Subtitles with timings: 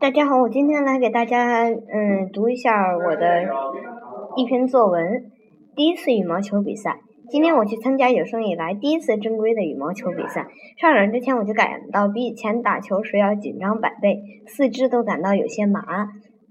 [0.00, 3.44] 大家好，我今天来给大家嗯读一下我的
[4.34, 5.30] 一篇作文。
[5.76, 10.46] 第一次羽毛球比赛，今天我去参加有生以来第一次正规的羽毛球比赛。
[10.78, 16.08] 上场之前我就感到比以前打球时要紧张百倍，四肢都感到有些麻。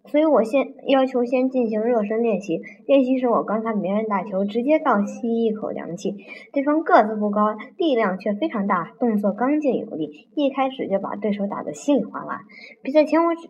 [0.10, 2.62] 所以我先要求先进行热身练习。
[2.88, 6.16] 练习时，我观察别人打球，直接倒吸一口凉气。
[6.52, 12.42] 对方个子不高，力量却非常大，动作刚劲有力，一开始就把对手打得稀里哗啦。
[12.82, 13.48] 比赛前我只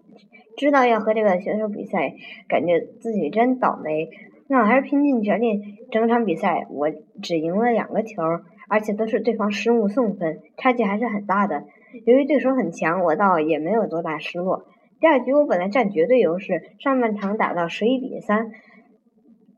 [0.58, 2.14] 知道要和这个选手比赛，
[2.48, 4.10] 感觉自己真倒霉。
[4.48, 6.90] 那我还是拼尽全力，整场比赛我
[7.22, 8.22] 只赢了两个球，
[8.68, 11.64] 而且都是对方失误送分，差距还是很大的。
[12.06, 14.66] 由于对手很强，我倒也没有多大失落。
[15.00, 18.52] 第二局我本来占绝对优势，上半场打到十一比三，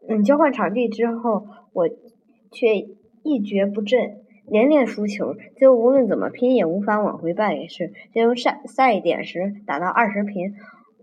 [0.08, 1.90] 嗯，交换场地之后，我
[2.52, 2.76] 却
[3.24, 7.92] 一蹶不振，连连输球，最后无论怎么拼也无法挽回败势。
[8.14, 10.54] 最后赛赛点时打到二十平，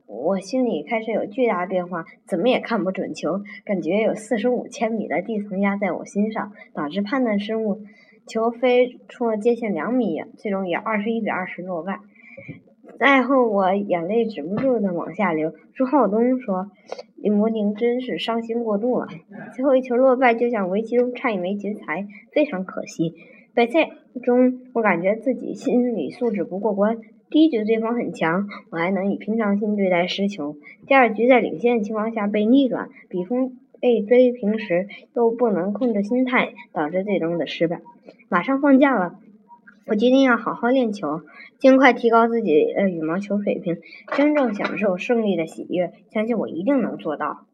[0.06, 7.80] 我心里开始有巨大变化，怎么也看不准球，感觉有四十五千米的地层压在我心上，导致判断失误，
[8.29, 11.98] 球飞出了界线两米，最终以二十一比二十落败。
[12.99, 15.54] 赛后，我眼泪止不住的往下流。
[15.73, 16.73] 朱浩东说
[17.15, 19.07] ：“李摩宁真是伤心过度了，
[19.54, 23.15] 最后一球落败，就像围棋中差一枚劫财，非常可惜。”
[23.54, 23.91] 比赛
[24.23, 26.99] 中，我感觉自己心理素质不过关。
[27.30, 30.57] 第一局对方很强，我还能以平常心对待失球。
[30.88, 37.80] 第二局在领先的情况下被逆转，比分被追平时又不能控制心态，导致最终的失败。
[38.29, 39.21] 马上放假了。
[39.89, 41.23] 我决定要好好练球，
[41.59, 43.79] 尽快提高自己的羽毛球水平，
[44.15, 45.93] 真正享受胜利的喜悦。
[46.13, 47.49] 相信我一定能做到。